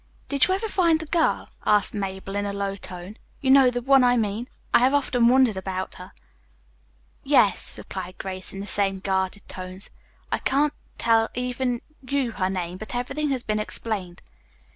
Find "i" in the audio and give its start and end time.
4.03-4.17, 4.73-4.79, 10.31-10.39